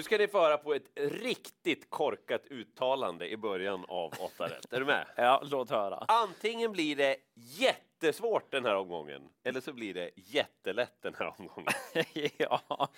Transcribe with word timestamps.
Nu 0.00 0.04
ska 0.04 0.18
ni 0.18 0.28
få 0.28 0.40
höra 0.40 0.58
på 0.58 0.74
ett 0.74 0.90
riktigt 0.94 1.90
korkat 1.90 2.46
uttalande 2.46 3.28
i 3.28 3.36
början 3.36 3.84
av 3.88 4.12
8 4.20 4.48
rätt. 4.48 4.72
Är 4.72 4.80
du 4.80 4.86
med? 4.86 5.06
Ja, 5.16 5.42
låt 5.44 5.70
höra. 5.70 6.04
Antingen 6.08 6.72
blir 6.72 6.96
det 6.96 7.16
jättesvårt 7.34 8.52
den 8.52 8.64
här 8.64 8.74
omgången, 8.74 9.22
eller 9.44 9.60
så 9.60 9.72
blir 9.72 9.94
det 9.94 10.10
jättelätt 10.16 11.02
den 11.02 11.14
här 11.14 11.34
omgången. 11.38 11.72
ja. 12.36 12.88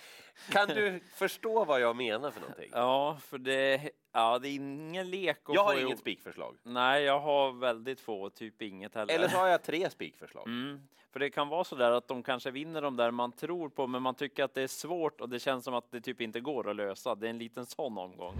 Kan 0.51 0.67
du 0.67 0.99
förstå 1.15 1.65
vad 1.65 1.81
jag 1.81 1.95
menar 1.95 2.31
för 2.31 2.41
någonting? 2.41 2.69
ja, 2.73 3.17
för 3.21 3.37
det, 3.37 3.89
ja, 4.11 4.39
det 4.39 4.49
är 4.49 4.55
ingen 4.55 5.09
lek 5.09 5.39
Jag 5.47 5.63
har 5.63 5.81
inget 5.81 5.99
spikförslag. 5.99 6.57
Nej, 6.63 7.03
jag 7.03 7.19
har 7.19 7.51
väldigt 7.51 8.01
få, 8.01 8.29
typ 8.29 8.61
inget 8.61 8.95
heller. 8.95 9.13
Eller 9.13 9.27
så 9.27 9.37
har 9.37 9.47
jag 9.47 9.63
tre 9.63 9.89
spikförslag. 9.89 10.47
Mm. 10.47 10.87
För 11.13 11.19
det 11.19 11.29
kan 11.29 11.49
vara 11.49 11.63
så 11.63 11.75
där 11.75 11.91
att 11.91 12.07
de 12.07 12.23
kanske 12.23 12.51
vinner 12.51 12.81
de 12.81 12.97
där 12.97 13.11
man 13.11 13.31
tror 13.31 13.69
på, 13.69 13.87
men 13.87 14.01
man 14.01 14.15
tycker 14.15 14.43
att 14.43 14.53
det 14.53 14.61
är 14.61 14.67
svårt 14.67 15.21
och 15.21 15.29
det 15.29 15.39
känns 15.39 15.65
som 15.65 15.73
att 15.73 15.91
det 15.91 16.01
typ 16.01 16.21
inte 16.21 16.39
går 16.39 16.69
att 16.69 16.75
lösa. 16.75 17.15
Det 17.15 17.27
är 17.27 17.29
en 17.29 17.37
liten 17.37 17.65
sån 17.65 17.97
omgång. 17.97 18.35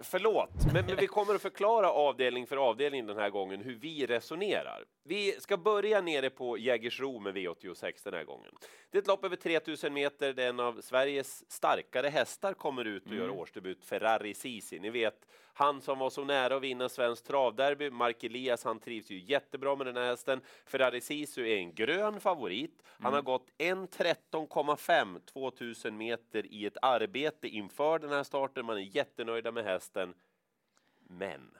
Förlåt, 0.00 0.50
men, 0.72 0.86
men 0.86 0.96
vi 0.96 1.06
kommer 1.06 1.34
att 1.34 1.42
förklara 1.42 1.90
avdelning 1.90 2.46
för 2.46 2.56
avdelning 2.56 3.06
den 3.06 3.16
här 3.16 3.30
gången 3.30 3.60
hur 3.60 3.74
vi 3.74 4.06
resonerar. 4.06 4.84
Vi 5.02 5.32
ska 5.40 5.56
börja 5.56 6.00
nere 6.00 6.30
på 6.30 6.58
Jägersro 6.58 7.20
med 7.20 7.36
V86 7.36 7.92
den 8.04 8.14
här 8.14 8.24
gången. 8.24 8.50
Det 8.90 8.98
är 8.98 9.02
ett 9.02 9.08
lopp 9.08 9.24
över 9.24 9.36
3000 9.36 9.92
meter 9.92 10.32
där 10.32 10.48
en 10.48 10.60
av 10.60 10.80
Sveriges 10.80 11.50
starkare 11.50 12.08
hästar 12.08 12.52
kommer 12.52 12.84
ut 12.84 13.06
och 13.06 13.14
gör 13.14 13.30
årsdebut, 13.30 13.84
Ferrari 13.84 14.34
Sisi. 14.34 14.78
Ni 14.78 14.90
vet, 14.90 15.26
han 15.52 15.80
som 15.80 15.98
var 15.98 16.10
så 16.10 16.24
nära 16.24 16.56
att 16.56 16.62
vinna 16.62 16.88
Svenskt 16.88 17.26
travderby, 17.26 17.90
Mark 17.90 18.24
Elias, 18.24 18.64
han 18.64 18.80
trivs 18.80 19.10
ju 19.10 19.18
jättebra 19.18 19.76
med 19.76 19.86
den 19.86 19.96
här 19.96 20.06
hästen. 20.06 20.40
Ferrari 20.66 21.00
Sisu 21.00 21.48
är 21.48 21.56
en 21.56 21.74
grön 21.74 22.13
favorit. 22.20 22.82
Han 22.86 23.14
har 23.14 23.22
gått 23.22 23.50
1.13,5 23.58 25.20
2000 25.20 25.96
meter 25.96 26.46
i 26.46 26.66
ett 26.66 26.76
arbete 26.82 27.48
inför 27.48 27.98
den 27.98 28.10
här 28.10 28.22
starten. 28.22 28.66
Man 28.66 28.76
är 28.76 28.96
jättenöjda 28.96 29.52
med 29.52 29.64
hästen. 29.64 30.14
Men 31.00 31.50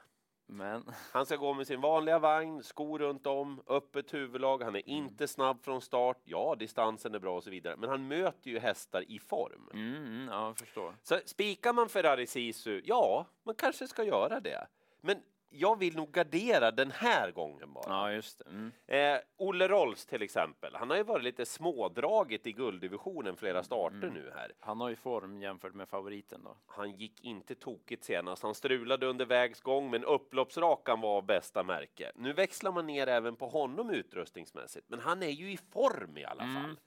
Men 0.47 0.83
han 1.11 1.25
ska 1.25 1.35
gå 1.35 1.53
med 1.53 1.67
sin 1.67 1.81
vanliga 1.81 2.19
vagn, 2.19 2.63
skor 2.63 2.99
runt 2.99 3.27
om, 3.27 3.61
öppet 3.67 4.13
huvudlag. 4.13 4.63
Han 4.63 4.75
är 4.75 4.89
inte 4.89 5.27
snabb 5.27 5.63
från 5.63 5.81
start. 5.81 6.17
Ja, 6.23 6.55
distansen 6.59 7.15
är 7.15 7.19
bra 7.19 7.37
och 7.37 7.43
så 7.43 7.49
vidare, 7.49 7.75
men 7.77 7.89
han 7.89 8.07
möter 8.07 8.49
ju 8.49 8.59
hästar 8.59 9.11
i 9.11 9.19
form. 9.19 9.69
mm, 9.73 9.95
mm, 9.95 10.27
ja, 10.31 10.47
jag 10.47 10.57
förstår. 10.57 10.95
Så 11.03 11.19
spikar 11.25 11.73
man 11.73 11.89
Ferrari 11.89 12.27
Sisu, 12.27 12.81
ja, 12.85 13.25
man 13.43 13.55
kanske 13.55 13.87
ska 13.87 14.03
göra 14.03 14.39
det. 14.39 14.67
Men 15.01 15.21
jag 15.55 15.79
vill 15.79 15.95
nog 15.95 16.11
gardera 16.11 16.71
den 16.71 16.91
här 16.91 17.31
gången 17.31 17.73
bara. 17.73 17.85
Ja, 17.87 18.11
just. 18.11 18.41
Mm. 18.41 18.71
Eh, 18.87 19.21
Olle 19.37 19.67
Rolls 19.67 20.05
till 20.05 20.21
exempel, 20.21 20.75
han 20.75 20.89
har 20.89 20.97
ju 20.97 21.03
varit 21.03 21.23
lite 21.23 21.45
smådraget 21.45 22.47
i 22.47 22.51
gulddivisionen 22.51 23.35
flera 23.37 23.63
starter 23.63 24.09
nu 24.13 24.31
här. 24.35 24.51
Han 24.59 24.81
har 24.81 24.89
ju 24.89 24.95
form 24.95 25.41
jämfört 25.41 25.73
med 25.73 25.89
favoriten 25.89 26.41
då. 26.43 26.57
Han 26.65 26.91
gick 26.91 27.23
inte 27.23 27.55
tokigt 27.55 28.03
senast. 28.03 28.43
Han 28.43 28.55
strulade 28.55 29.05
under 29.05 29.25
vägs 29.25 29.61
gång, 29.61 29.91
men 29.91 30.03
upploppsrakan 30.03 31.01
var 31.01 31.17
av 31.17 31.25
bästa 31.25 31.63
märke. 31.63 32.11
Nu 32.15 32.33
växlar 32.33 32.71
man 32.71 32.87
ner 32.87 33.07
även 33.07 33.35
på 33.35 33.47
honom 33.47 33.89
utrustningsmässigt, 33.89 34.89
men 34.89 34.99
han 34.99 35.23
är 35.23 35.29
ju 35.29 35.51
i 35.51 35.57
form 35.57 36.17
i 36.17 36.25
alla 36.25 36.43
fall. 36.43 36.77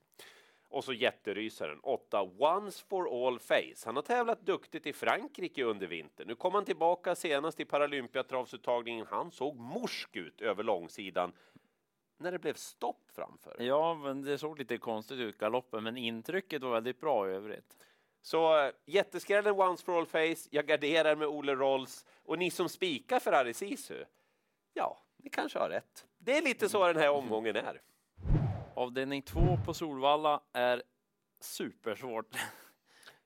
Och 0.70 0.84
så 0.84 0.92
jätterysaren, 0.92 1.80
8 1.83 2.22
Once 2.38 2.84
for 2.88 3.27
all 3.27 3.38
face. 3.38 3.84
Han 3.84 3.97
har 3.97 4.02
tävlat 4.02 4.47
duktigt 4.47 4.86
i 4.86 4.92
Frankrike 4.92 5.64
under 5.64 5.86
vintern. 5.86 6.27
Nu 6.28 6.34
kom 6.34 6.55
han 6.55 6.64
tillbaka 6.64 7.14
senast 7.14 7.61
i 7.61 7.64
Paralympiatravsuttagningen. 7.64 9.06
Han 9.11 9.30
såg 9.30 9.56
morsk 9.56 10.16
ut 10.16 10.41
över 10.41 10.62
långsidan 10.62 11.33
när 12.19 12.33
det 12.33 12.39
blev 12.39 12.55
stopp 12.55 13.11
framför. 13.12 13.56
Ja, 13.58 13.94
men 13.94 14.22
det 14.22 14.39
såg 14.39 14.58
lite 14.58 14.78
konstigt 14.78 15.19
ut 15.19 15.39
galoppen, 15.39 15.84
men 15.84 15.96
intrycket 15.96 16.62
var 16.62 16.70
väldigt 16.70 17.00
bra 17.00 17.30
i 17.30 17.33
övrigt. 17.33 17.77
Så 18.22 18.64
eh, 18.64 18.72
jätteskrällen 18.86 19.61
Once 19.61 19.84
for 19.84 19.98
all 19.98 20.06
face, 20.06 20.48
jag 20.50 20.66
garderar 20.66 21.16
med 21.16 21.28
Ole 21.28 21.55
Rolls 21.55 22.06
och 22.22 22.39
ni 22.39 22.50
som 22.50 22.69
spikar 22.69 23.20
Ferrari 23.20 23.55
Sisu, 23.55 24.05
ja, 24.74 24.98
ni 25.17 25.30
kanske 25.30 25.58
har 25.58 25.68
rätt. 25.68 26.07
Det 26.18 26.36
är 26.36 26.42
lite 26.42 26.68
så 26.68 26.86
den 26.86 26.96
här 26.96 27.11
omgången 27.11 27.57
är. 27.57 27.80
Avdelning 28.78 29.22
två 29.22 29.58
på 29.64 29.74
Solvalla 29.74 30.40
är 30.52 30.83
supersvårt. 31.40 32.36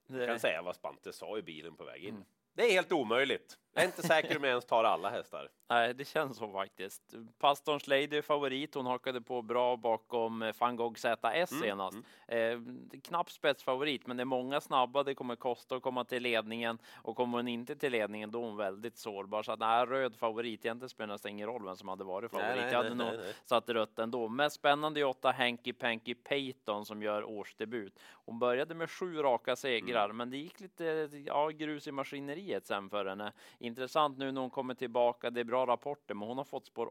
Jag 0.06 0.28
kan 0.28 0.40
säga 0.40 0.62
vad 0.62 0.76
Spante 0.76 1.12
sa 1.12 1.38
i 1.38 1.42
bilen 1.42 1.76
på 1.76 1.84
väg 1.84 2.04
in. 2.04 2.24
Det 2.52 2.62
är 2.62 2.72
helt 2.72 2.92
omöjligt. 2.92 3.58
Jag 3.74 3.82
är 3.82 3.86
inte 3.86 4.02
säker 4.02 4.36
om 4.36 4.44
jag 4.44 4.50
ens 4.50 4.64
tar 4.64 4.84
alla 4.84 5.10
hästar. 5.10 5.48
nej, 5.68 5.94
det 5.94 6.04
känns 6.04 6.36
så 6.36 6.52
faktiskt. 6.52 7.14
Pastorns 7.38 7.86
Lady 7.86 8.16
är 8.16 8.22
favorit. 8.22 8.74
Hon 8.74 8.86
hakade 8.86 9.20
på 9.20 9.42
bra 9.42 9.76
bakom 9.76 10.42
eh, 10.42 10.54
van 10.58 10.76
Gogh 10.76 10.94
ZS 10.96 11.60
senast. 11.60 11.96
Eh, 12.28 12.58
knapp 13.02 13.30
spetsfavorit, 13.30 14.06
men 14.06 14.16
det 14.16 14.22
är 14.22 14.24
många 14.24 14.60
snabba. 14.60 15.02
Det 15.02 15.14
kommer 15.14 15.36
kosta 15.36 15.76
att 15.76 15.82
komma 15.82 16.04
till 16.04 16.22
ledningen 16.22 16.78
och 16.94 17.16
kommer 17.16 17.38
hon 17.38 17.48
inte 17.48 17.76
till 17.76 17.92
ledningen, 17.92 18.30
då 18.30 18.38
är 18.38 18.42
hon 18.46 18.56
väldigt 18.56 18.96
sårbar. 18.98 19.42
Så 19.42 19.52
att 19.52 19.58
nej, 19.60 19.84
röd 19.86 20.16
favorit. 20.16 20.64
Egentligen 20.64 20.88
spelar 20.88 21.14
nästan 21.14 21.30
ingen 21.30 21.46
roll 21.46 21.64
vem 21.64 21.76
som 21.76 21.88
hade 21.88 22.04
varit 22.04 22.30
favorit. 22.30 22.48
Nej, 22.48 22.60
nej, 22.60 22.70
Jag 22.72 22.76
hade 22.82 22.94
nej, 22.94 23.06
nog 23.06 23.20
nej. 23.20 23.34
satt 23.44 23.68
rött 23.68 23.98
ändå. 23.98 24.28
Mest 24.28 24.56
spännande 24.56 25.00
är 25.00 25.04
åtta 25.04 25.30
Hanky 25.32 25.72
Panky 25.72 26.14
Payton 26.14 26.86
som 26.86 27.02
gör 27.02 27.24
årsdebut. 27.24 27.98
Hon 28.24 28.38
började 28.38 28.74
med 28.74 28.90
sju 28.90 29.16
raka 29.22 29.56
segrar, 29.56 30.04
Mm. 30.04 30.16
men 30.16 30.30
det 30.30 30.36
gick 30.36 30.60
lite 30.60 31.10
ja, 31.26 31.48
grus 31.48 31.86
i 31.86 31.92
maskineriet 31.92 32.66
sen 32.66 32.90
för 32.90 33.04
henne. 33.06 33.32
Intressant 33.62 34.18
nu 34.18 34.32
när 34.32 34.40
hon 34.40 34.50
kommer 34.50 34.74
tillbaka. 34.74 35.30
Det 35.30 35.40
är 35.40 35.44
bra 35.44 35.66
rapporter, 35.66 36.14
men 36.14 36.28
hon 36.28 36.38
har 36.38 36.44
fått 36.44 36.66
spår 36.66 36.90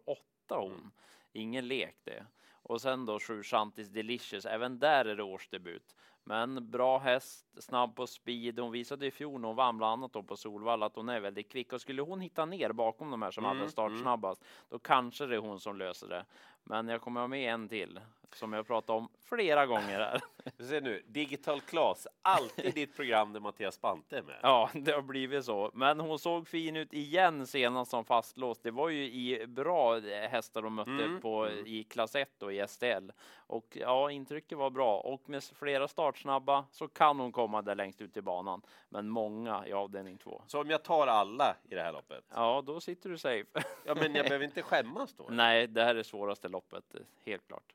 åtta 0.51 0.62
hon. 0.62 0.72
Mm. 0.72 0.91
Ingen 1.34 1.67
lek 1.67 1.95
det. 2.03 2.25
Och 2.63 2.81
sen 2.81 3.06
då 3.06 3.19
sju 3.19 3.44
Shantis 3.44 3.89
Delicious. 3.89 4.45
Även 4.45 4.79
där 4.79 5.06
är 5.06 5.16
det 5.16 5.23
årsdebut. 5.23 5.95
Men 6.23 6.72
bra 6.72 6.97
häst, 6.97 7.45
snabb 7.59 7.95
på 7.95 8.07
speed. 8.07 8.59
Hon 8.59 8.72
visade 8.72 9.06
i 9.06 9.11
fjol 9.11 9.41
när 9.41 9.47
hon 9.47 9.56
vann 9.57 9.78
bland 9.78 9.94
annat 9.94 10.13
då 10.13 10.23
på 10.23 10.38
Solvalla 10.38 10.85
att 10.85 10.95
hon 10.95 11.09
är 11.09 11.19
väldigt 11.19 11.51
kvick. 11.51 11.73
Och 11.73 11.81
skulle 11.81 12.01
hon 12.01 12.22
hitta 12.22 12.45
ner 12.45 12.72
bakom 12.72 13.11
de 13.11 13.22
här 13.22 13.31
som 13.31 13.45
Mm, 13.45 13.57
hade 13.57 13.72
startsnabbast, 13.72 14.44
då 14.69 14.79
kanske 14.79 15.25
det 15.25 15.35
är 15.35 15.40
hon 15.40 15.59
som 15.59 15.78
löser 15.78 16.07
det. 16.07 16.25
Men 16.63 16.88
jag 16.88 17.01
kommer 17.01 17.22
ha 17.22 17.28
med 17.28 17.53
en 17.53 17.69
till 17.69 18.00
som 18.35 18.53
jag 18.53 18.67
pratat 18.67 18.90
om 18.90 19.09
flera 19.29 19.66
gånger 19.66 20.00
här. 20.00 20.22
Ser 20.67 20.81
nu, 20.81 21.03
Digital 21.07 21.61
Class, 21.61 22.07
alltid 22.22 22.73
ditt 22.73 22.95
program 22.95 23.34
där 23.34 23.40
Mattias 23.40 23.75
Spante 23.75 24.17
är 24.17 24.22
med. 24.22 24.40
Ja, 24.41 24.69
det 24.73 24.91
har 24.91 25.01
blivit 25.01 25.45
så. 25.45 25.72
Men 25.73 26.00
hon 26.00 26.19
såg 26.19 26.47
fin 26.47 26.75
ut 26.75 26.94
igen 26.94 27.47
senast 27.47 27.91
som 27.91 28.06
fastlåst. 28.06 28.63
Det 28.63 28.72
var 28.72 28.90
ju 28.90 29.03
i 29.03 29.47
bra 29.47 30.00
hästar 30.41 30.62
de 30.62 30.75
mötte 30.75 30.91
Mm, 30.91 31.22
på 31.22 31.50
i 31.50 31.84
klass 31.84 32.16
1 32.16 32.44
och 32.44 32.53
i 32.53 32.68
STL. 32.68 33.09
Och 33.47 33.78
ja, 33.81 34.12
intrycket 34.12 34.57
var 34.57 34.69
bra. 34.69 34.97
Och 35.00 35.29
med 35.29 35.44
flera 35.44 35.88
startsnabba 35.88 36.66
så 36.72 36.88
kan 36.88 37.19
hon 37.19 37.31
komma 37.31 37.62
där 37.62 37.75
längst 37.75 38.02
ut 38.02 38.18
i 38.18 38.22
banan. 38.22 38.62
Men 38.90 39.09
många 39.09 39.68
i 39.68 39.74
avdelning 39.74 40.18
2. 40.18 40.41
Så 40.47 40.62
om 40.62 40.69
jag 40.69 40.84
tar 40.84 41.07
alla 41.07 41.56
i 41.69 41.75
det 41.75 41.81
här 41.81 41.94
loppet, 41.94 42.24
Ja, 42.34 42.63
då 42.66 42.79
sitter 42.79 43.09
du 43.09 43.18
safe. 43.18 43.63
ja 43.85 43.96
men 43.96 44.16
jag 44.16 44.25
behöver 44.29 44.46
inte 44.46 44.62
skämmas 44.62 45.13
då? 45.13 45.25
Nej, 45.29 45.68
det 45.68 45.84
här 45.84 45.96
är 45.96 46.03
svåraste 46.03 46.47
loppet, 46.50 46.96
helt 47.25 47.47
klart. 47.47 47.73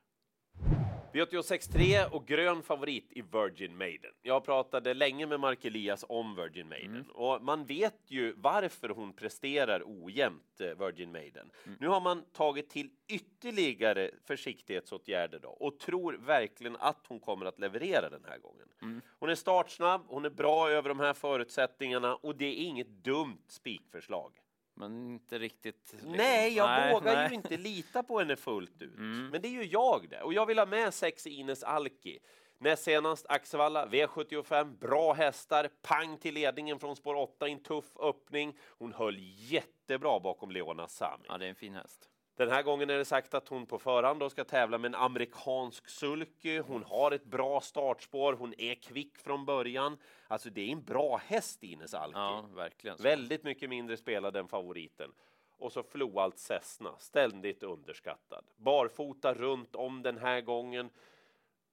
V86.3 1.17 2.09
och 2.09 2.25
grön 2.25 2.63
favorit 2.63 3.11
i 3.11 3.21
Virgin 3.21 3.77
Maiden. 3.77 4.11
Jag 4.21 4.45
pratade 4.45 4.93
länge 4.93 5.25
med 5.25 5.39
Mark 5.39 5.65
Elias 5.65 6.05
om 6.09 6.35
Virgin 6.35 6.69
Maiden 6.69 7.05
och 7.13 7.41
man 7.41 7.65
vet 7.65 7.99
ju 8.07 8.33
varför 8.37 8.89
hon 8.89 9.13
presterar 9.13 9.83
ojämnt 9.85 10.61
eh, 10.61 10.85
Virgin 10.85 11.11
Maiden. 11.11 11.51
Nu 11.79 11.87
har 11.87 12.01
man 12.01 12.23
tagit 12.33 12.69
till 12.69 12.89
ytterligare 13.07 14.11
försiktighetsåtgärder 14.25 15.39
då 15.39 15.49
och 15.49 15.79
tror 15.79 16.13
verkligen 16.13 16.75
att 16.79 17.05
hon 17.07 17.19
kommer 17.19 17.45
att 17.45 17.59
leverera 17.59 18.09
den 18.09 18.25
här 18.27 18.37
gången. 18.37 19.01
Hon 19.19 19.29
är 19.29 19.35
startsnabb, 19.35 20.01
hon 20.07 20.25
är 20.25 20.29
bra 20.29 20.69
över 20.69 20.89
de 20.89 20.99
här 20.99 21.13
förutsättningarna 21.13 22.15
och 22.15 22.35
det 22.35 22.45
är 22.45 22.55
inget 22.55 22.89
dumt 22.89 23.43
spikförslag. 23.47 24.31
Men 24.77 25.11
inte 25.13 25.39
riktigt. 25.39 25.89
liksom. 25.93 26.11
Nej, 26.11 26.53
jag 26.53 26.67
Nej, 26.67 26.93
vågar 26.93 27.15
nej. 27.15 27.29
ju 27.29 27.35
inte 27.35 27.57
lita 27.57 28.03
på 28.03 28.19
henne 28.19 28.35
fullt 28.35 28.81
ut. 28.81 28.97
Mm. 28.97 29.29
Men 29.29 29.41
det 29.41 29.47
är 29.47 29.51
ju 29.51 29.63
jag 29.63 30.07
det. 30.09 30.21
Och 30.21 30.33
jag 30.33 30.45
vill 30.45 30.59
ha 30.59 30.65
med 30.65 30.93
sex 30.93 31.27
Ines 31.27 31.63
Alki. 31.63 32.19
Näst 32.59 32.83
senast 32.83 33.25
Axevalla, 33.29 33.85
V75, 33.85 34.77
bra 34.77 35.13
hästar, 35.13 35.69
pang 35.81 36.17
till 36.17 36.33
ledningen 36.33 36.79
från 36.79 36.95
spår 36.95 37.15
8 37.15 37.47
i 37.47 37.51
en 37.51 37.63
tuff 37.63 37.97
öppning. 37.99 38.57
Hon 38.67 38.93
höll 38.93 39.17
jättebra 39.51 40.19
bakom 40.19 40.51
Leona 40.51 40.87
Sami. 40.87 41.25
Ja, 41.27 41.37
det 41.37 41.45
är 41.45 41.49
en 41.49 41.55
fin 41.55 41.73
häst. 41.73 42.09
Den 42.37 42.49
här 42.49 42.63
gången 42.63 42.89
är 42.89 42.97
det 42.97 43.05
sagt 43.05 43.33
att 43.33 43.47
hon 43.47 43.65
på 43.65 43.79
förhand 43.79 44.19
då 44.19 44.29
ska 44.29 44.43
tävla 44.43 44.77
med 44.77 44.89
en 44.89 44.95
amerikansk 44.95 45.89
sulky. 45.89 46.59
Hon 46.59 46.83
har 46.83 47.11
ett 47.11 47.25
bra 47.25 47.61
startspår, 47.61 48.33
hon 48.33 48.53
är 48.57 48.75
kvick 48.75 49.17
från 49.17 49.45
början. 49.45 49.97
Alltså 50.27 50.49
det 50.49 50.61
är 50.61 50.71
en 50.71 50.83
bra 50.83 51.17
häst 51.17 51.63
Ines 51.63 51.93
Alki. 51.93 52.19
Ja, 52.19 52.49
verkligen. 52.55 52.97
Väldigt 52.97 53.43
mycket 53.43 53.69
mindre 53.69 53.97
spelad 53.97 54.35
än 54.35 54.47
favoriten. 54.47 55.11
Och 55.57 55.71
så 55.71 55.83
Floalt 55.83 56.37
Cessna, 56.37 56.95
ständigt 56.99 57.63
underskattad. 57.63 58.45
Barfota 58.55 59.33
runt 59.33 59.75
om 59.75 60.03
den 60.03 60.17
här 60.17 60.41
gången. 60.41 60.89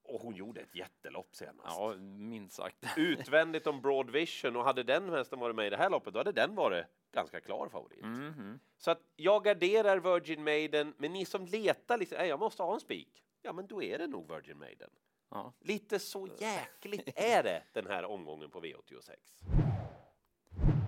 Och 0.03 0.21
hon 0.21 0.35
gjorde 0.35 0.61
ett 0.61 0.75
jättelopp 0.75 1.35
senast. 1.35 1.77
Ja, 1.79 1.95
minst 1.97 2.57
sagt. 2.57 2.77
Utvändigt 2.97 3.67
om 3.67 3.81
Broad 3.81 4.11
Vision 4.11 4.57
och 4.57 4.65
hade 4.65 4.83
den 4.83 5.09
hästen 5.09 5.39
varit 5.39 5.57
med 5.57 5.67
i 5.67 5.71
det 5.71 5.77
här 5.77 5.91
loppet 5.91 6.13
då 6.15 6.21
hade 6.21 6.33
den 6.33 6.55
varit 6.55 6.87
ganska 7.15 7.41
klar 7.41 7.69
favorit. 7.69 8.05
Mhm. 8.05 8.61
Så 8.77 8.91
att 8.91 9.01
jag 9.17 9.45
garderar 9.45 9.99
Virgin 9.99 10.45
Maiden, 10.45 10.95
men 10.99 11.13
ni 11.13 11.25
som 11.25 11.47
letar 11.47 11.99
liksom, 11.99 12.19
"Nej, 12.19 12.29
jag 12.29 12.39
måste 12.39 12.63
ha 12.63 12.75
en 12.75 12.81
spik. 12.81 13.23
Ja, 13.43 13.53
men 13.53 13.67
då 13.67 13.83
är 13.83 13.99
det 13.99 14.07
nog 14.07 14.29
Virgin 14.35 14.59
Maiden. 14.59 14.91
Ja. 15.31 15.53
Lite 15.61 15.99
så 15.99 16.29
jäkligt 16.39 17.09
är 17.17 17.43
det 17.43 17.63
den 17.73 17.87
här 17.87 18.05
omgången 18.05 18.51
på 18.51 18.61
V86. 18.61 19.15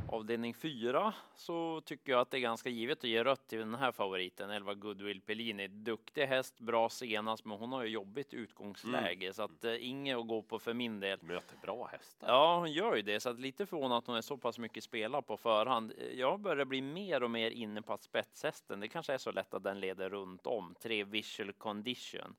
Avdelning 0.08 0.54
4 0.54 1.14
så 1.36 1.80
tycker 1.80 2.12
jag 2.12 2.20
att 2.20 2.30
det 2.30 2.36
är 2.36 2.40
ganska 2.40 2.68
givet 2.68 2.98
att 2.98 3.04
ge 3.04 3.24
rött 3.24 3.48
till 3.48 3.58
den 3.58 3.74
här 3.74 3.92
favoriten, 3.92 4.50
11 4.50 4.74
Goodwill 4.74 5.20
Pellini. 5.20 5.68
Duktig 5.68 6.26
häst, 6.26 6.60
bra 6.60 6.88
senast, 6.88 7.44
men 7.44 7.58
hon 7.58 7.72
har 7.72 7.84
ju 7.84 7.88
jobbigt 7.88 8.34
utgångsläge 8.34 9.32
så 9.32 9.42
att 9.42 9.64
eh, 9.64 9.88
inget 9.88 10.16
att 10.16 10.26
gå 10.26 10.42
på 10.42 10.58
för 10.58 10.74
min 10.74 11.00
del. 11.00 11.22
Möter 11.22 11.56
bra 11.62 11.86
hästar. 11.92 12.28
Ja, 12.28 12.58
hon 12.58 12.72
gör 12.72 12.96
ju 12.96 13.02
det, 13.02 13.20
så 13.20 13.30
att 13.30 13.40
lite 13.40 13.66
förvånad 13.66 13.98
att 13.98 14.06
hon 14.06 14.16
är 14.16 14.20
så 14.20 14.36
pass 14.36 14.58
mycket 14.58 14.84
spelad 14.84 15.26
på 15.26 15.36
förhand. 15.36 15.92
Jag 16.14 16.40
börjar 16.40 16.64
bli 16.64 16.82
mer 16.82 17.22
och 17.22 17.30
mer 17.30 17.50
inne 17.50 17.82
på 17.82 17.92
att 17.92 18.02
spetshästen, 18.02 18.80
det 18.80 18.88
kanske 18.88 19.14
är 19.14 19.18
så 19.18 19.32
lätt 19.32 19.54
att 19.54 19.62
den 19.62 19.80
leder 19.80 20.10
runt 20.10 20.46
om. 20.46 20.74
Tre 20.80 21.04
visual 21.04 21.52
condition. 21.52 22.34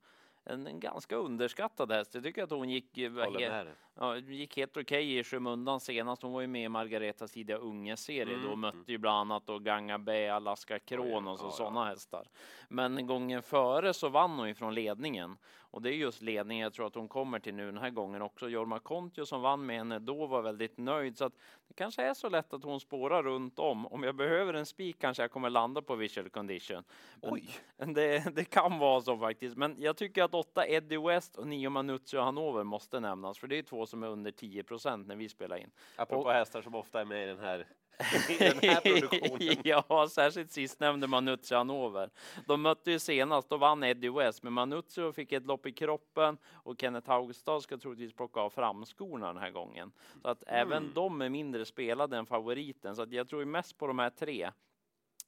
En, 0.50 0.68
en 0.68 0.80
ganska 0.80 1.16
underskattad 1.16 1.92
häst. 1.92 2.14
Jag 2.14 2.24
tycker 2.24 2.44
att 2.44 2.50
hon 2.52 2.70
gick, 2.70 2.98
eh, 2.98 3.12
Håller 3.12 3.40
he- 3.40 3.50
med 3.50 3.66
dig. 3.66 3.76
ja, 3.96 4.18
gick 4.18 4.58
helt 4.58 4.78
okej 4.78 5.18
i 5.18 5.24
skymundan 5.24 5.80
senast. 5.80 6.22
Hon 6.22 6.32
var 6.34 6.42
ju 6.42 6.48
med 6.48 6.64
i 6.64 6.70
Margaretas 6.70 7.32
tidiga 7.32 7.58
unge-serie 7.58 8.38
då 8.38 8.48
Mm, 8.48 8.60
mötte 8.60 8.92
ju 8.92 8.98
bland 8.98 9.18
annat 9.18 9.46
då 9.48 9.60
Ganga 9.60 9.98
Bay, 10.00 10.28
Alaska 10.28 10.80
Kron 10.80 11.28
Oj, 11.28 11.32
och 11.32 11.54
sådana 11.54 11.86
hästar. 11.86 12.28
Men 12.70 13.08
gången 13.08 13.42
före 13.44 13.94
så 13.94 14.10
vann 14.10 14.40
hon 14.40 14.48
ju 14.48 14.54
från 14.54 14.74
ledningen 14.74 15.38
och 15.72 15.82
det 15.82 15.90
är 15.90 15.94
just 15.94 16.22
ledningen 16.22 16.64
jag 16.64 16.74
tror 16.74 16.88
att 16.88 16.96
hon 16.96 17.08
kommer 17.08 17.40
till 17.40 17.56
nu 17.56 17.66
den 17.66 17.78
här 17.78 17.90
gången 17.90 18.22
också. 18.22 18.50
Jorma 18.50 18.80
Kontio 18.80 19.26
som 19.26 19.42
vann 19.42 19.66
med 19.66 19.78
henne 19.78 20.00
då 20.00 20.26
var 20.26 20.42
väldigt 20.42 20.78
nöjd 20.78 21.18
så 21.18 21.26
att 21.26 21.34
det 21.68 21.74
kanske 21.74 22.04
är 22.04 22.14
så 22.14 22.30
lätt 22.30 22.54
att 22.54 22.64
hon 22.64 22.80
spårar 22.80 23.24
runt 23.24 23.60
om. 23.60 23.88
Om 23.88 24.04
jag 24.04 24.16
behöver 24.16 24.54
en 24.54 24.66
spik 24.66 25.00
kanske 25.00 25.24
jag 25.24 25.32
kommer 25.32 25.50
landa 25.50 25.82
på 25.82 25.96
visual 25.96 26.30
condition. 26.30 26.84
Men 27.22 27.34
Oj! 27.34 27.50
det, 27.94 28.36
det 28.36 28.46
kan 28.46 28.80
vara 28.80 29.02
så 29.02 29.18
faktiskt, 29.18 29.58
men 29.58 29.76
jag 29.80 29.98
tycker 29.98 30.24
att 30.24 30.34
åtta 30.40 30.68
Eddie 30.68 30.98
West 30.98 31.36
och 31.36 31.48
nio 31.48 31.70
Manuzio 31.70 32.20
Hannover 32.22 32.64
måste 32.64 33.00
nämnas, 33.00 33.38
för 33.40 33.48
det 33.48 33.58
är 33.58 33.64
två 33.64 33.86
som 33.86 34.04
är 34.04 34.08
under 34.08 34.32
10 34.32 34.64
procent 34.64 35.08
när 35.08 35.16
vi 35.16 35.30
spelar 35.30 35.58
in. 35.58 35.72
Apropå 35.96 36.24
Och- 36.24 36.32
hästar 36.34 36.62
som 36.62 36.76
ofta 36.76 37.02
är 37.02 37.06
med 37.06 37.24
i 37.24 37.28
den 37.28 37.40
här, 37.40 37.60
i 38.30 38.38
den 38.40 38.58
här 38.70 38.82
produktionen. 39.00 39.58
ja, 39.64 40.08
särskilt 40.12 40.52
sistnämnde 40.52 41.08
Manuzio 41.08 41.56
Hannover. 41.58 42.10
De 42.48 42.62
mötte 42.62 42.92
ju 42.92 43.00
senast, 43.00 43.50
då 43.50 43.58
vann 43.58 43.84
Eddie 43.84 44.10
West, 44.10 44.44
men 44.44 44.54
Manuzio 44.54 45.12
fick 45.12 45.32
ett 45.32 45.46
lopp 45.46 45.66
i 45.66 45.72
kroppen 45.72 46.38
och 46.54 46.76
Kenneth 46.82 47.10
Haugstad 47.10 47.62
ska 47.62 47.78
troligtvis 47.78 48.14
plocka 48.14 48.40
av 48.40 48.50
framskorna 48.50 49.28
den 49.28 49.38
här 49.38 49.52
gången. 49.52 49.92
Så 50.22 50.28
att 50.30 50.44
även 50.48 50.78
Mm. 50.84 50.92
de 50.94 51.22
är 51.22 51.30
mindre 51.30 51.66
spelade 51.66 52.18
än 52.18 52.26
favoriten, 52.26 52.96
så 52.96 53.02
att 53.02 53.12
jag 53.12 53.28
tror 53.30 53.42
ju 53.42 53.46
mest 53.46 53.78
på 53.78 53.88
de 53.88 54.00
här 54.00 54.10
tre. 54.10 54.50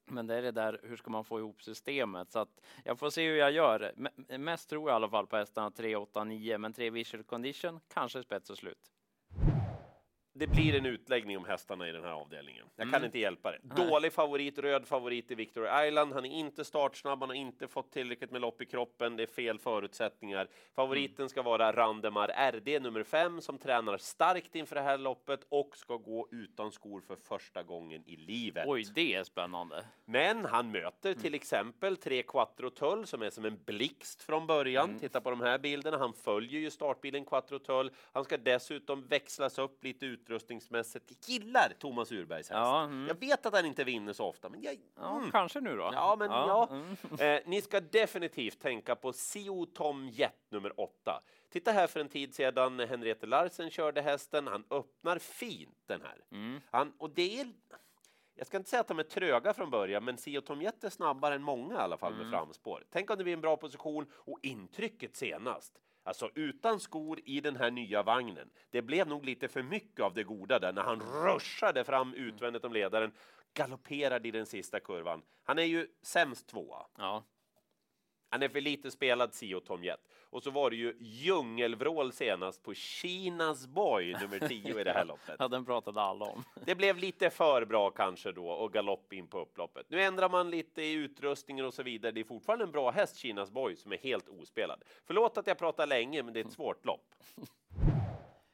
Men 0.10 0.28
det 0.28 0.36
är 0.36 0.42
det 0.42 0.52
där, 0.52 0.80
hur 0.84 0.96
ska 0.98 1.12
man 1.12 1.24
få 1.24 1.40
ihop 1.40 1.64
systemet? 1.64 2.32
Så 2.32 2.40
att 2.40 2.62
jag 2.84 3.00
får 3.00 3.10
se 3.10 3.28
hur 3.28 3.36
jag 3.38 3.52
gör. 3.52 3.94
M- 3.98 4.44
mest 4.44 4.70
tror 4.70 4.90
jag 4.90 4.96
i 4.96 4.96
alla 4.96 5.10
fall 5.10 5.28
på 5.28 5.38
hästarna 5.38 5.72
3, 5.72 5.96
8, 5.96 6.24
9, 6.24 6.58
men 6.58 6.74
3 6.74 6.90
visual 6.90 7.24
condition, 7.24 7.80
kanske 7.94 8.24
spets 8.24 8.50
och 8.50 8.58
slut. 8.58 8.92
Det 10.40 10.48
blir 10.48 10.76
en 10.76 10.86
utläggning 10.86 11.38
om 11.38 11.46
hästarna 11.46 11.90
i 11.90 11.92
den 11.92 12.04
här 12.04 12.12
avdelningen. 12.12 12.66
Jag 12.76 12.86
kan 12.88 12.96
Mm. 12.96 13.06
inte 13.06 13.20
hjälpa 13.20 13.52
det. 13.52 13.58
Nej. 13.64 13.88
Dålig 13.88 14.14
favorit, 14.14 14.60
röd 14.60 14.88
favorit 14.88 15.32
i 15.32 15.36
Victory 15.36 15.88
Island. 15.88 16.14
Han 16.14 16.26
är 16.26 16.30
inte 16.40 16.66
startsnabb, 16.66 17.20
han 17.20 17.30
har 17.30 17.36
inte 17.36 17.68
fått 17.68 17.92
tillräckligt 17.92 18.32
med 18.32 18.42
lopp 18.42 18.62
i 18.62 18.66
kroppen. 18.66 19.16
Det 19.16 19.24
är 19.24 19.28
fel 19.28 19.60
förutsättningar. 19.60 20.48
Favoriten 20.76 21.16
Mm. 21.18 21.30
ska 21.30 21.42
vara 21.42 21.72
Randemar 21.72 22.52
RD 22.52 22.80
nummer 22.80 23.04
fem 23.04 23.42
som 23.42 23.58
tränar 23.58 23.98
starkt 23.98 24.56
inför 24.56 24.76
det 24.76 24.82
här 24.82 24.98
loppet 24.98 25.46
och 25.50 25.78
ska 25.78 25.98
gå 25.98 26.28
utan 26.32 26.72
skor 26.72 27.02
för 27.02 27.16
första 27.16 27.64
gången 27.64 28.04
i 28.06 28.16
livet. 28.16 28.66
Oj, 28.68 28.84
det 28.96 29.14
är 29.16 29.24
spännande. 29.24 29.86
Men 30.06 30.46
han 30.46 30.72
möter 30.72 31.10
Mm. 31.10 31.22
till 31.22 31.34
exempel 31.34 31.98
tre 31.98 32.24
Quattro 32.24 32.70
Tull 32.70 33.08
som 33.08 33.22
är 33.22 33.30
som 33.30 33.46
en 33.46 33.60
blixt 33.66 34.24
från 34.24 34.48
början. 34.48 34.86
Mm. 34.90 35.00
Titta 35.00 35.22
på 35.22 35.30
de 35.30 35.42
här 35.42 35.58
bilderna. 35.60 35.98
Han 35.98 36.14
följer 36.14 36.60
ju 36.62 36.70
startbilen 36.72 37.26
Quattro 37.26 37.60
Tull. 37.60 37.92
Han 38.14 38.24
ska 38.24 38.38
dessutom 38.38 39.08
växlas 39.08 39.60
upp 39.60 39.84
lite 39.84 40.06
utrustningsmässigt. 40.30 41.30
Gillar 41.30 41.70
Thomas 41.80 42.12
Urbergs 42.12 42.50
häst. 42.50 42.52
Ja, 42.52 42.84
mm. 42.84 43.08
Jag 43.08 43.20
vet 43.20 43.46
att 43.46 43.54
han 43.54 43.66
inte 43.66 43.84
vinner 43.84 44.14
så 44.14 44.26
ofta, 44.26 44.50
men 44.50 44.62
jag... 44.62 44.78
Ja, 44.96 45.18
Mm. 45.18 45.32
kanske 45.32 45.60
nu 45.62 45.76
då. 45.78 45.90
Ja, 45.94 46.16
men 46.20 46.32
ja. 46.32 46.68
mm. 46.72 46.96
Eh, 47.20 47.42
ni 47.46 47.62
ska 47.62 47.80
definitivt 47.80 48.60
tänka 48.62 48.96
på 48.96 49.14
Sio 49.14 49.66
Tom 49.66 50.10
Jet 50.10 50.36
nummer 50.50 50.80
åtta. 50.80 51.22
Titta 51.50 51.72
här 51.72 51.88
för 51.88 52.00
en 52.00 52.10
tid 52.10 52.36
sedan 52.36 52.80
Henriette 52.80 53.26
Larsen 53.26 53.70
körde 53.70 54.02
hästen. 54.02 54.48
Han 54.48 54.64
öppnar 54.70 55.18
fint 55.20 55.78
den 55.86 56.02
här. 56.02 56.24
Mm. 56.32 56.62
Han, 56.72 56.94
och 56.98 57.10
det 57.10 57.40
är, 57.40 57.48
jag 58.36 58.48
ska 58.48 58.58
inte 58.58 58.70
säga 58.70 58.80
att 58.80 58.88
de 58.88 59.00
är 59.00 59.04
tröga 59.04 59.54
från 59.54 59.70
början, 59.70 60.04
men 60.06 60.18
Sio 60.18 60.42
Tom 60.42 60.62
Jet 60.62 60.84
är 60.84 60.90
snabbare 60.90 61.36
än 61.36 61.44
många 61.44 61.74
i 61.74 61.78
alla 61.78 61.98
fall 61.98 62.12
med 62.14 62.22
Mm. 62.22 62.32
framspår. 62.32 62.84
Tänk 62.90 63.10
om 63.10 63.18
det 63.18 63.24
blir 63.24 63.34
en 63.34 63.42
bra 63.42 63.58
position 63.58 64.06
och 64.14 64.40
intrycket 64.42 65.16
senast. 65.16 65.80
Alltså 66.04 66.30
utan 66.36 66.80
skor 66.80 67.20
i 67.26 67.42
den 67.42 67.56
här 67.56 67.72
nya 67.72 68.04
vagnen. 68.04 68.50
Det 68.70 68.82
blev 68.82 69.08
nog 69.08 69.26
lite 69.26 69.48
för 69.48 69.64
mycket 69.64 70.06
av 70.06 70.14
det 70.14 70.24
goda 70.24 70.60
där 70.60 70.74
när 70.74 70.82
han 70.82 71.00
ruschade 71.00 71.84
fram 71.84 72.14
utvändigt 72.14 72.66
om 72.66 72.74
ledaren, 72.74 73.12
galopperade 73.54 74.28
i 74.28 74.32
den 74.32 74.46
sista 74.46 74.80
kurvan. 74.80 75.22
Han 75.44 75.60
är 75.60 75.64
ju 75.64 75.88
sämst 76.02 76.48
tvåa. 76.48 76.86
Ja. 76.98 77.24
Han 78.30 78.44
är 78.44 78.50
för 78.50 78.62
lite 78.62 78.92
spelad, 78.92 79.34
Sio 79.34 79.60
Tom 79.60 79.84
Jet. 79.84 80.00
Och 80.32 80.44
så 80.44 80.52
var 80.52 80.70
det 80.70 80.76
ju 80.76 80.96
djungelvrål 81.00 82.12
senast 82.14 82.64
på 82.64 82.74
Kinas 82.74 83.68
Boy, 83.68 84.14
nummer 84.22 84.48
10 84.48 84.82
i 84.82 84.84
det 84.84 84.92
här 84.92 85.06
loppet. 85.08 85.36
ja, 85.40 85.48
den 85.48 85.66
pratade 85.66 86.02
alla 86.02 86.26
om. 86.26 86.44
Det 86.66 86.76
blev 86.76 86.98
lite 86.98 87.30
för 87.30 87.66
bra 87.66 87.90
kanske 87.90 88.32
då 88.32 88.50
och 88.50 88.74
galopp 88.74 89.14
in 89.14 89.28
på 89.28 89.40
upploppet. 89.40 89.86
Nu 89.90 90.02
ändrar 90.02 90.30
man 90.30 90.50
lite 90.50 90.82
i 90.82 90.92
utrustningen 90.92 91.66
och 91.66 91.74
så 91.74 91.84
vidare. 91.84 92.12
Det 92.12 92.20
är 92.20 92.24
fortfarande 92.24 92.66
en 92.66 92.72
bra 92.72 92.92
häst, 92.92 93.18
Kinas 93.18 93.52
Boy, 93.52 93.76
som 93.76 93.92
är 93.92 93.98
helt 93.98 94.30
ospelad. 94.30 94.84
Förlåt 95.06 95.38
att 95.38 95.48
jag 95.48 95.58
pratar 95.58 95.88
länge, 95.88 96.24
men 96.24 96.34
det 96.34 96.40
är 96.40 96.46
ett 96.46 96.52
svårt 96.52 96.86
lopp. 96.86 97.06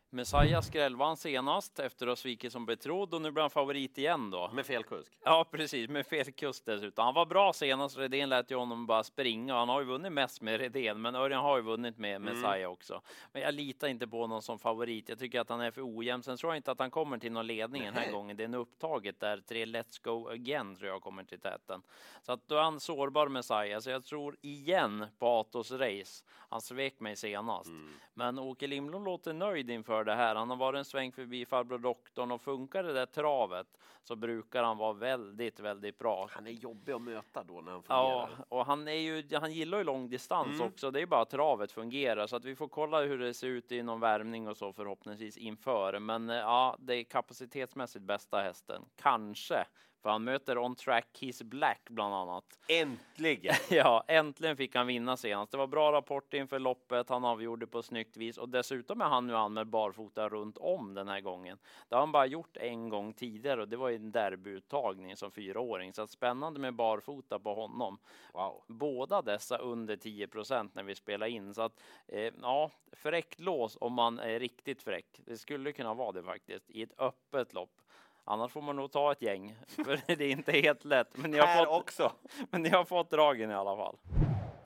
Messiah 0.10 0.62
skrällvann 0.62 1.18
senast 1.18 1.80
efter 1.80 2.06
att 2.08 2.12
ha 2.12 2.16
svikit 2.16 2.52
som 2.52 2.66
betrodd 2.66 3.14
och 3.14 3.22
nu 3.22 3.32
blir 3.32 3.42
han 3.42 3.50
favorit 3.50 3.98
igen 3.98 4.32
då. 4.32 4.50
Med 4.54 4.66
fel 4.66 4.84
kusk. 4.84 5.12
Ja, 5.24 5.46
precis, 5.52 5.90
med 5.90 6.08
fel 6.08 6.32
kust 6.32 6.66
dessutom. 6.66 7.06
Han 7.06 7.14
var 7.14 7.26
bra 7.26 7.54
senast, 7.54 7.98
Redén 7.98 8.30
lät 8.30 8.52
ju 8.52 8.56
honom 8.56 8.86
bara 8.86 9.04
springa. 9.04 9.56
Han 9.56 9.70
har 9.70 9.80
ju 9.82 9.86
vunnit 9.86 10.12
mest 10.12 10.42
med 10.42 10.60
Redén, 10.60 11.02
men 11.02 11.16
Örjan 11.16 11.42
har 11.42 11.58
ju 11.58 11.64
vunnit 11.64 11.98
med 11.98 12.22
Messiah 12.22 12.72
också. 12.72 13.02
Men 13.32 13.42
jag 13.42 13.54
litar 13.54 13.88
inte 13.88 14.08
på 14.08 14.22
honom 14.22 14.42
som 14.42 14.60
favorit. 14.60 15.10
Jag 15.10 15.20
tycker 15.20 15.40
att 15.40 15.50
han 15.50 15.62
är 15.62 15.72
för 15.72 15.98
ojämn. 15.98 16.24
Sen 16.24 16.38
tror 16.38 16.52
jag 16.52 16.58
inte 16.58 16.72
att 16.72 16.80
han 16.80 16.92
kommer 16.92 17.18
till 17.18 17.32
någon 17.32 17.48
ledning 17.48 17.84
den 17.84 17.94
här 17.94 18.12
gången. 18.12 18.38
Det 18.38 18.44
är 18.44 18.46
en 18.46 18.54
upptaget 18.54 19.20
där. 19.20 19.38
Tre 19.38 19.66
Let's 19.66 20.04
Go 20.04 20.30
Again 20.30 20.76
tror 20.76 20.90
jag 20.90 21.02
kommer 21.02 21.24
till 21.24 21.40
täten. 21.40 21.82
Så 22.22 22.32
att 22.32 22.48
då 22.48 22.56
är 22.56 22.62
han 22.62 22.80
sårbar 22.80 23.28
Messiah. 23.28 23.80
Så 23.80 23.90
jag 23.90 24.04
tror 24.04 24.36
igen 24.42 25.06
på 25.20 25.28
Atos 25.28 25.72
race. 25.72 26.26
Han 26.50 26.62
svek 26.62 27.00
mig 27.00 27.16
senast. 27.16 27.72
Men 28.14 28.40
Åke 28.40 28.68
Lindblom 28.68 29.06
låter 29.06 29.34
nöjd 29.34 29.70
inför 29.70 30.05
det 30.06 30.16
här. 30.16 30.36
Han 30.36 30.50
har 30.50 30.58
varit 30.58 30.78
en 30.78 30.86
sväng 30.86 31.12
förbi 31.12 31.46
farbror 31.46 31.78
doktorn 31.80 32.32
och 32.32 32.42
funkar 32.42 32.84
det 32.84 32.94
där 32.94 33.06
travet 33.06 33.68
så 34.04 34.16
brukar 34.16 34.64
han 34.64 34.78
vara 34.78 34.94
väldigt, 34.94 35.60
väldigt 35.60 35.98
bra. 36.00 36.28
Han 36.32 36.48
är 36.48 36.52
jobbig 36.52 36.94
att 36.94 37.02
möta 37.02 37.44
då 37.44 37.62
när 37.62 37.72
han 37.72 37.84
Ja, 37.88 38.28
fungerar. 38.28 38.46
och 38.50 38.66
han 38.66 38.88
är 38.88 38.92
ju, 38.94 39.24
han 39.38 39.52
gillar 39.54 39.78
ju 39.78 39.84
lång 39.84 40.10
distans 40.10 40.48
Mm. 40.56 40.68
också. 40.68 40.92
Det 40.92 41.02
är 41.02 41.06
bara 41.06 41.26
travet 41.26 41.72
fungerar 41.72 42.28
så 42.28 42.36
att 42.36 42.46
vi 42.46 42.56
får 42.56 42.68
kolla 42.68 43.02
hur 43.02 43.18
det 43.18 43.34
ser 43.34 43.48
ut 43.48 43.72
i 43.72 43.84
någon 43.84 44.00
värmning 44.00 44.48
och 44.48 44.58
så 44.58 44.74
förhoppningsvis 44.74 45.38
inför. 45.38 46.00
Men 46.00 46.30
eh, 46.30 46.36
ja, 46.36 46.76
det 46.80 46.96
är 46.96 47.04
kapacitetsmässigt 47.04 48.06
bästa 48.06 48.42
hästen. 48.42 48.82
Kanske, 48.96 49.66
för 50.06 50.10
han 50.10 50.24
möter 50.24 50.58
On 50.58 50.76
Track 50.76 51.08
Kiss 51.14 51.44
Black 51.44 51.82
bland 51.90 52.16
annat. 52.16 52.60
Äntligen! 52.68 53.56
Ja, 53.70 54.04
äntligen 54.08 54.58
fick 54.58 54.76
han 54.76 54.88
vinna 54.88 55.18
senast. 55.18 55.52
Det 55.52 55.58
var 55.58 55.68
bra 55.68 55.92
rapport 55.92 56.34
inför 56.34 56.60
loppet. 56.60 57.10
Han 57.10 57.26
avgjorde 57.26 57.68
på 57.68 57.84
snyggt 57.84 58.18
vis 58.18 58.38
och 58.38 58.50
dessutom 58.50 59.02
är 59.02 59.06
han 59.06 59.28
nu 59.28 59.36
anmäld 59.36 59.70
barfota 59.70 60.30
runt 60.30 60.58
om 60.58 60.94
den 60.94 61.08
här 61.08 61.22
gången. 61.22 61.58
Det 61.90 61.96
har 61.96 62.00
han 62.00 62.12
bara 62.12 62.26
gjort 62.26 62.58
en 62.58 62.90
gång 62.90 63.14
tidigare 63.14 63.62
och 63.62 63.68
det 63.68 63.78
var 63.78 63.90
i 63.90 63.96
en 63.96 64.12
derbyuttagning 64.12 65.16
som 65.16 65.32
fyraåring. 65.32 65.94
Så 65.94 66.08
spännande 66.08 66.60
med 66.60 66.74
barfota 66.74 67.40
på 67.40 67.54
honom. 67.54 67.98
Wow. 68.34 68.64
Båda 68.68 69.22
dessa 69.22 69.58
under 69.58 69.96
10% 69.96 70.70
när 70.74 70.84
vi 70.84 70.96
spelar 70.96 71.28
in. 71.28 71.54
Så 71.54 71.62
att 71.62 71.84
eh, 72.08 72.34
ja, 72.42 72.72
fräckt 72.92 73.40
lås 73.40 73.78
om 73.82 73.94
man 73.94 74.20
är 74.20 74.40
riktigt 74.40 74.84
fräck. 74.84 75.22
Det 75.26 75.38
skulle 75.38 75.72
kunna 75.72 75.94
vara 75.94 76.12
det 76.12 76.24
faktiskt 76.24 76.70
i 76.70 76.82
ett 76.82 77.00
öppet 77.00 77.54
lopp. 77.54 77.82
Annars 78.28 78.52
får 78.52 78.62
man 78.62 78.76
nog 78.76 78.92
ta 78.92 79.12
ett 79.12 79.22
gäng, 79.22 79.56
för 79.68 80.16
det 80.16 80.26
är 80.26 80.30
inte 80.30 80.52
helt 80.52 80.86
lätt. 80.86 81.18
Men 81.18 81.32
ni 81.32 81.38
har 81.38 81.66
fått, 81.66 81.82
också. 81.82 82.12
men 82.52 82.62
ni 82.62 82.70
har 82.70 82.86
fått 82.86 83.10
dragen 83.10 83.52
i 83.52 83.54
alla 83.54 83.76
fall. 83.76 83.96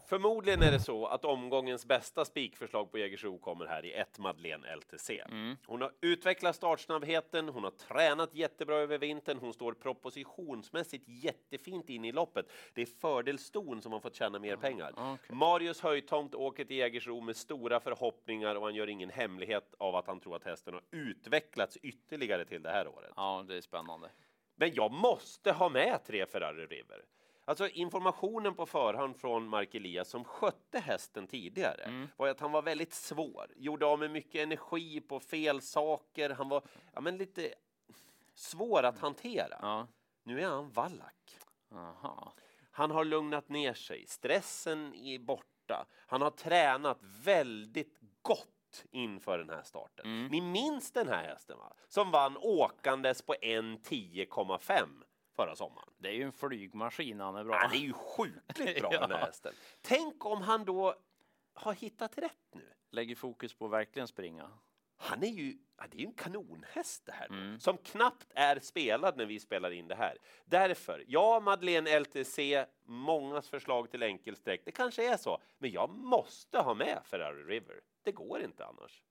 Förmodligen 0.09 0.63
är 0.63 0.71
det 0.71 0.79
så 0.79 1.05
att 1.05 1.25
omgångens 1.25 1.85
bästa 1.85 2.25
spikförslag 2.25 2.91
på 2.91 2.97
Jägersro 2.97 3.37
kommer 3.37 3.65
här 3.65 3.85
i 3.85 3.93
ett 3.93 4.19
Madeleine 4.19 4.75
LTC. 4.75 5.19
Mm. 5.19 5.55
Hon 5.65 5.81
har 5.81 5.91
utvecklat 6.01 6.55
startsnabbheten, 6.55 7.49
hon 7.49 7.63
har 7.63 7.71
tränat 7.71 8.35
jättebra 8.35 8.75
över 8.75 8.97
vintern, 8.97 9.37
hon 9.37 9.53
står 9.53 9.73
propositionsmässigt 9.73 11.03
jättefint 11.07 11.89
in 11.89 12.05
i 12.05 12.11
loppet. 12.11 12.51
Det 12.73 12.81
är 12.81 12.85
fördel 12.85 13.39
ston 13.39 13.81
som 13.81 13.91
har 13.91 13.99
fått 13.99 14.15
tjäna 14.15 14.39
mer 14.39 14.55
pengar. 14.55 14.93
okej. 14.95 15.35
Marius 15.35 15.81
Höjtomt 15.81 16.35
åker 16.35 16.65
till 16.65 16.77
Jägersro 16.77 17.21
med 17.21 17.35
stora 17.35 17.79
förhoppningar 17.79 18.55
och 18.55 18.63
han 18.63 18.75
gör 18.75 18.87
ingen 18.87 19.09
hemlighet 19.09 19.73
av 19.77 19.95
att 19.95 20.07
han 20.07 20.19
tror 20.19 20.35
att 20.35 20.43
hästen 20.43 20.73
har 20.73 20.83
utvecklats 20.91 21.77
ytterligare 21.77 22.45
till 22.45 22.61
det 22.61 22.71
här 22.71 22.87
året. 22.87 23.11
Ja, 23.15 23.45
det 23.47 23.57
är 23.57 23.61
spännande. 23.61 24.09
Men 24.55 24.73
jag 24.73 24.91
måste 24.91 25.51
ha 25.51 25.69
med 25.69 25.99
tre 26.05 26.25
Ferrari 26.25 26.65
River. 26.65 27.05
Alltså 27.49 27.67
informationen 27.67 28.55
på 28.55 28.65
förhand 28.65 29.17
från 29.17 29.47
Mark 29.47 29.75
Elias 29.75 30.09
som 30.09 30.23
skötte 30.23 30.79
hästen 30.79 31.27
tidigare 31.27 31.83
Mm. 31.83 32.07
var 32.17 32.27
att 32.27 32.39
han 32.39 32.51
var 32.51 32.61
väldigt 32.61 32.93
svår, 32.93 33.47
gjorde 33.55 33.85
av 33.85 33.99
med 33.99 34.11
mycket 34.11 34.41
energi 34.41 35.01
på 35.01 35.19
fel 35.19 35.61
saker. 35.61 36.29
Han 36.29 36.49
var 36.49 36.63
ja, 36.93 37.01
men 37.01 37.17
lite 37.17 37.53
svår 38.35 38.83
att 38.83 38.99
hantera. 38.99 39.57
Ja. 39.61 39.87
Nu 40.23 40.41
är 40.41 40.45
han 40.45 40.69
vallack. 40.69 41.37
Aha. 41.71 42.33
Han 42.71 42.91
har 42.91 43.05
lugnat 43.05 43.49
ner 43.49 43.73
sig. 43.73 44.05
Stressen 44.07 44.93
är 44.93 45.19
borta. 45.19 45.85
Han 46.07 46.21
har 46.21 46.31
tränat 46.31 46.97
väldigt 47.01 47.99
gott 48.21 48.85
inför 48.91 49.37
den 49.37 49.49
här 49.49 49.63
starten. 49.63 50.05
Mm. 50.05 50.27
Ni 50.31 50.41
minns 50.41 50.91
den 50.91 51.07
här 51.07 51.23
hästen 51.23 51.57
va? 51.57 51.73
Som 51.87 52.11
vann 52.11 52.37
åkandes 52.37 53.21
på 53.21 53.33
1.10,5 53.33 55.03
förra 55.43 55.55
sommaren. 55.55 55.89
Det 55.97 56.07
är 56.09 56.13
ju 56.13 56.23
en 56.23 56.31
flygmaskin, 56.31 57.19
han 57.19 57.35
är 57.35 57.43
bra. 57.43 57.55
Han 57.57 57.71
är 57.71 57.75
ju 57.77 57.93
sjukligt 57.93 58.79
bra 58.81 58.89
den 58.99 59.11
här 59.11 59.19
Ja. 59.19 59.25
hästen. 59.25 59.53
Tänk 59.81 60.25
om 60.25 60.41
han 60.41 60.65
då 60.65 60.95
har 61.53 61.73
hittat 61.73 62.17
rätt 62.17 62.47
nu. 62.55 62.73
Lägger 62.91 63.15
fokus 63.15 63.53
på 63.53 63.65
att 63.65 63.71
verkligen 63.71 64.07
springa. 64.07 64.49
Han 64.97 65.23
är 65.23 65.27
ju, 65.27 65.57
ja, 65.77 65.83
det 65.91 65.97
är 65.97 66.01
ju 66.01 66.05
en 66.05 66.13
kanonhäst 66.13 67.05
det 67.05 67.11
här. 67.11 67.25
Mm. 67.27 67.59
Som 67.59 67.77
knappt 67.77 68.27
är 68.35 68.59
spelad 68.59 69.17
när 69.17 69.25
vi 69.25 69.39
spelar 69.39 69.71
in 69.71 69.87
det 69.87 69.95
här. 69.95 70.17
Därför, 70.45 71.03
ja 71.07 71.39
Madeleine 71.39 71.99
LTC, 71.99 72.65
mångas 72.83 73.49
förslag 73.49 73.91
till 73.91 74.03
enkelsträck. 74.03 74.61
Det 74.65 74.71
kanske 74.71 75.13
är 75.13 75.17
så, 75.17 75.41
men 75.57 75.71
jag 75.71 75.89
måste 75.89 76.59
ha 76.59 76.73
med 76.73 77.01
Ferrari 77.05 77.43
River. 77.43 77.81
Det 78.03 78.11
går 78.11 78.41
inte 78.41 78.65
annars. 78.65 79.03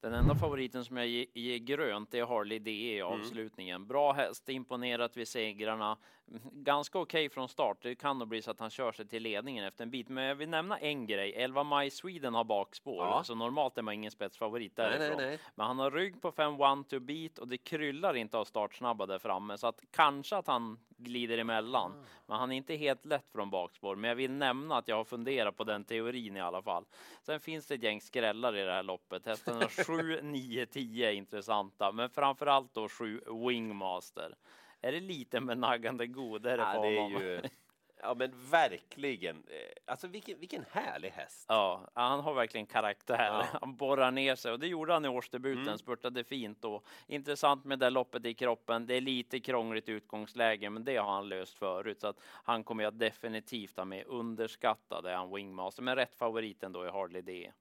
Den 0.00 0.14
enda 0.14 0.34
favoriten 0.34 0.84
som 0.84 0.96
jag 0.96 1.06
ger, 1.06 1.58
grönt 1.58 2.14
är 2.14 2.24
Harley 2.26 2.58
DE 2.58 2.70
i 2.70 3.00
Mm. 3.00 3.12
avslutningen. 3.12 3.86
Bra 3.86 4.12
häst, 4.12 4.48
imponerat 4.48 5.16
vid 5.16 5.28
segrarna. 5.28 5.98
Ganska 6.52 6.98
okej 6.98 7.28
från 7.30 7.48
start. 7.48 7.78
Det 7.82 7.94
kan 7.94 8.18
nog 8.18 8.28
bli 8.28 8.42
så 8.42 8.50
att 8.50 8.60
han 8.60 8.70
kör 8.70 8.92
sig 8.92 9.06
till 9.08 9.22
ledningen 9.22 9.64
efter 9.64 9.82
en 9.84 9.90
bit. 9.90 10.08
Men 10.08 10.24
jag 10.24 10.34
vill 10.34 10.48
nämna 10.48 10.78
en 10.78 11.06
grej. 11.06 11.32
11 11.36 11.64
Maj 11.64 11.90
Sweden 11.90 12.34
har 12.34 12.44
bakspår, 12.44 13.04
Ja. 13.06 13.24
så 13.24 13.34
normalt 13.34 13.78
är 13.78 13.82
man 13.82 13.94
ingen 13.94 14.10
spetsfavorit 14.10 14.72
Nej, 14.76 14.90
därifrån. 14.90 15.16
nej, 15.16 15.26
nej. 15.26 15.38
Men 15.54 15.66
han 15.66 15.78
har 15.78 15.90
rygg 15.90 16.22
på 16.22 16.32
5 16.32 16.60
one 16.60 16.84
to 16.84 17.00
beat 17.00 17.38
och 17.38 17.48
det 17.48 17.58
kryllar 17.58 18.16
inte 18.16 18.38
av 18.38 18.44
startsnabba 18.44 19.06
där 19.06 19.18
framme 19.18 19.58
så 19.58 19.66
att 19.66 19.80
kanske 19.90 20.36
att 20.36 20.46
han 20.46 20.78
glider 20.96 21.38
emellan. 21.38 21.92
Ah. 21.92 22.04
Men 22.26 22.38
han 22.38 22.52
är 22.52 22.56
inte 22.56 22.74
helt 22.74 23.04
lätt 23.04 23.30
från 23.32 23.50
bakspår. 23.50 23.96
Men 23.96 24.08
jag 24.08 24.16
vill 24.16 24.32
nämna 24.32 24.76
att 24.76 24.88
jag 24.88 24.96
har 24.96 25.04
funderat 25.04 25.56
på 25.56 25.64
den 25.64 25.84
teorin 25.84 26.36
i 26.36 26.40
alla 26.40 26.62
fall. 26.62 26.84
Sen 27.22 27.40
finns 27.40 27.66
det 27.66 27.74
ett 27.74 27.82
gäng 27.82 28.00
skrällar 28.00 28.56
i 28.56 28.62
det 28.62 28.72
här 28.72 28.82
loppet. 28.82 29.26
Hästarna 29.26 29.68
7, 29.86 30.20
9, 30.22 30.66
10 30.66 31.08
är 31.08 31.12
intressanta, 31.12 31.92
men 31.92 32.10
framför 32.10 32.46
allt 32.46 32.74
då 32.74 32.88
7 32.88 33.20
Wingmaster. 33.48 34.34
Är 34.86 34.92
det 34.92 35.00
lite 35.00 35.40
med 35.40 35.58
naggande 35.58 36.06
godare 36.06 36.60
Ja, 36.60 36.72
på 36.74 36.82
det 36.84 37.00
honom? 37.00 37.22
ju, 37.22 37.42
ja 38.02 38.14
men 38.14 38.32
verkligen. 38.50 39.36
Eh, 39.36 39.92
Alltså 39.92 40.06
vilken, 40.08 40.38
vilken 40.40 40.64
härlig 40.70 41.10
häst. 41.10 41.46
Ja, 41.48 41.88
han 41.94 42.20
har 42.20 42.34
verkligen 42.34 42.66
karaktär. 42.66 43.24
Ja. 43.26 43.46
Han 43.60 43.76
borrar 43.76 44.10
ner 44.10 44.34
sig 44.34 44.52
och 44.52 44.58
det 44.60 44.66
gjorde 44.66 44.92
han 44.92 45.04
i 45.04 45.08
årsdebuten. 45.08 45.62
Mm. 45.62 45.78
Spurtade 45.78 46.24
fint 46.24 46.64
och 46.64 46.84
intressant 47.06 47.64
med 47.64 47.78
det 47.78 47.90
loppet 47.90 48.24
i 48.26 48.34
kroppen. 48.34 48.86
Det 48.86 48.94
är 48.94 49.00
lite 49.00 49.40
krångligt 49.40 49.88
utgångsläge, 49.88 50.70
men 50.70 50.84
det 50.84 50.96
har 50.96 51.12
han 51.12 51.28
löst 51.28 51.58
förut 51.58 52.00
så 52.00 52.06
att 52.06 52.20
han 52.22 52.64
kommer 52.64 52.84
jag 52.84 52.94
definitivt 52.94 53.76
ha 53.76 53.84
med. 53.84 54.06
Underskattad 54.06 55.06
är 55.06 55.14
han 55.14 55.34
Wingmaster, 55.34 55.82
men 55.82 55.96
rätt 55.96 56.14
favoriten 56.14 56.72
då 56.72 56.86
i 56.86 56.90
Harley 56.90 57.22
D. 57.22 57.52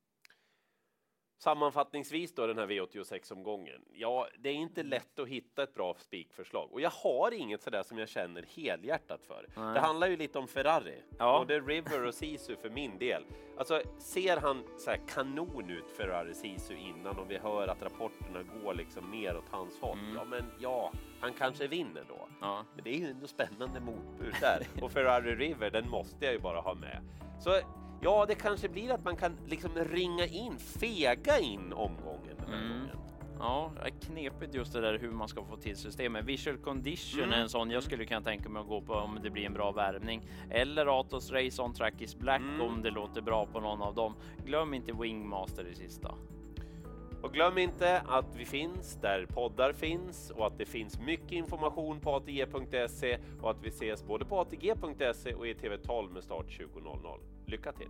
Sammanfattningsvis 1.37 2.35
då 2.35 2.47
den 2.47 2.57
här 2.57 2.67
V86-omgången. 2.67 3.81
Ja, 3.93 4.27
det 4.39 4.49
är 4.49 4.53
inte 4.53 4.81
Mm. 4.81 4.89
lätt 4.89 5.19
att 5.19 5.27
hitta 5.27 5.63
ett 5.63 5.73
bra 5.73 5.95
spikförslag 5.99 6.69
och 6.73 6.81
jag 6.81 6.89
har 6.89 7.31
inget 7.33 7.61
sådär 7.61 7.83
som 7.83 7.97
jag 7.97 8.09
känner 8.09 8.45
helhjärtat 8.55 9.21
för. 9.27 9.45
Nej. 9.55 9.73
Det 9.73 9.79
handlar 9.79 10.07
ju 10.07 10.17
lite 10.17 10.39
om 10.39 10.47
Ferrari, 10.47 11.01
Ja. 11.17 11.39
både 11.39 11.59
River 11.59 12.05
och 12.07 12.13
Sisu 12.13 12.55
för 12.55 12.69
min 12.69 12.97
del. 12.97 13.23
Alltså, 13.57 13.81
ser 13.99 14.37
han 14.37 14.63
så 14.77 14.89
här 14.89 14.99
kanon 15.07 15.69
ut, 15.69 15.91
Ferrari 15.97 16.33
Sisu, 16.33 16.75
innan 16.75 17.19
och 17.19 17.31
vi 17.31 17.37
hör 17.37 17.67
att 17.67 17.81
rapporterna 17.81 18.43
går 18.43 18.73
liksom 18.73 19.09
mer 19.11 19.37
åt 19.37 19.49
hans 19.49 19.79
håll. 19.79 19.99
Mm. 19.99 20.15
Ja, 20.15 20.23
men 20.23 20.43
ja, 20.59 20.91
han 21.21 21.33
kanske 21.33 21.67
vinner 21.67 22.05
då. 22.09 22.27
Ja. 22.41 22.65
Men 22.75 22.83
det 22.83 22.89
är 22.89 22.97
ju 22.99 23.05
ändå 23.07 23.27
spännande 23.27 23.79
motbud 23.79 24.33
där. 24.41 24.67
Och 24.81 24.91
Ferrari 24.91 25.35
River, 25.35 25.69
den 25.71 25.89
måste 25.89 26.25
jag 26.25 26.33
ju 26.33 26.39
bara 26.39 26.59
ha 26.61 26.73
med. 26.73 27.01
Så 27.39 27.59
ja, 28.01 28.25
det 28.25 28.35
kanske 28.35 28.69
blir 28.69 28.91
att 28.91 29.03
man 29.03 29.15
kan 29.15 29.37
liksom 29.47 29.71
ringa 29.75 30.25
in, 30.25 30.57
fega 30.59 31.39
in 31.39 31.73
omgången 31.73 32.35
Mm. 32.47 32.87
Ja, 33.39 33.71
det 33.75 33.81
är 33.81 33.89
knepigt 33.89 34.53
just 34.55 34.73
det 34.73 34.81
där 34.81 34.99
hur 34.99 35.11
man 35.11 35.27
ska 35.27 35.43
få 35.43 35.57
till 35.57 35.75
systemet. 35.77 36.25
Visual 36.25 36.57
condition 36.57 37.23
Mm. 37.23 37.33
är 37.33 37.37
en 37.41 37.49
sån 37.49 37.71
jag 37.71 37.83
skulle 37.83 38.05
kunna 38.05 38.21
tänka 38.21 38.49
mig 38.49 38.59
att 38.61 38.67
gå 38.67 38.81
på 38.81 38.93
om 38.93 39.19
det 39.23 39.29
blir 39.29 39.45
en 39.45 39.53
bra 39.53 39.71
värvning. 39.71 40.27
Eller 40.49 40.99
Atos 40.99 41.31
Race 41.31 41.61
on 41.61 41.73
Track 41.73 42.01
is 42.01 42.15
Black 42.15 42.41
Mm. 42.41 42.61
om 42.61 42.81
det 42.81 42.89
låter 42.91 43.21
bra 43.21 43.45
på 43.45 43.59
någon 43.59 43.81
av 43.81 43.95
dem. 43.95 44.15
Glöm 44.45 44.73
inte 44.73 44.93
Wingmaster 44.93 45.67
i 45.67 45.75
sista. 45.75 46.15
Och 47.21 47.33
glöm 47.33 47.57
inte 47.57 48.01
att 48.07 48.35
vi 48.35 48.45
finns 48.45 48.95
där 49.01 49.25
poddar 49.25 49.73
finns 49.73 50.29
och 50.31 50.47
att 50.47 50.57
det 50.57 50.65
finns 50.65 50.99
mycket 50.99 51.31
information 51.31 51.99
på 51.99 52.15
ATG.se 52.15 53.17
och 53.41 53.51
att 53.51 53.57
vi 53.63 53.67
ses 53.69 54.03
både 54.03 54.25
på 54.25 54.39
ATG.se 54.39 55.33
och 55.33 55.47
i 55.47 55.53
TV12 55.53 56.13
med 56.13 56.23
start 56.23 56.45
20.00. 56.49 57.19
Lycka 57.47 57.71
till! 57.71 57.89